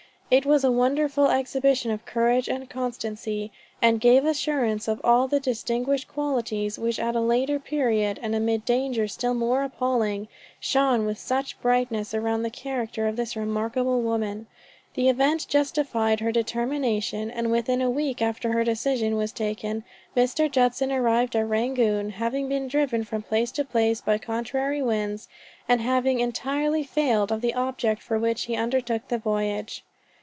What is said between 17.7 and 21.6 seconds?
a week after her decision was taken, Mr. Judson arrived at